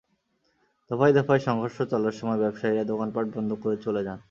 [0.91, 4.19] দফায় দফায় সংঘর্ষ চলার সময় ব্যবসায়ীরা দোকানপাট বন্ধ করে চলে যান।